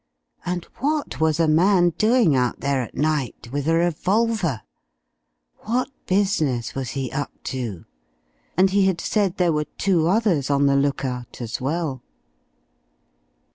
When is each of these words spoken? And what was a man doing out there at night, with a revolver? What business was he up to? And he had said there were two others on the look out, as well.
And 0.43 0.65
what 0.79 1.19
was 1.19 1.39
a 1.39 1.47
man 1.47 1.91
doing 1.91 2.35
out 2.35 2.59
there 2.61 2.81
at 2.81 2.95
night, 2.95 3.49
with 3.51 3.67
a 3.67 3.75
revolver? 3.75 4.63
What 5.59 5.91
business 6.07 6.73
was 6.73 6.89
he 6.97 7.11
up 7.11 7.31
to? 7.53 7.85
And 8.57 8.71
he 8.71 8.87
had 8.87 8.99
said 8.99 9.37
there 9.37 9.53
were 9.53 9.65
two 9.77 10.07
others 10.07 10.49
on 10.49 10.65
the 10.65 10.75
look 10.75 11.05
out, 11.05 11.39
as 11.39 11.61
well. 11.61 12.01